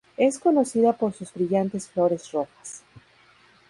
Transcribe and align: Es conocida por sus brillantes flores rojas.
Es 0.17 0.39
conocida 0.39 0.93
por 0.93 1.13
sus 1.13 1.31
brillantes 1.31 1.87
flores 1.87 2.31
rojas. 2.31 2.81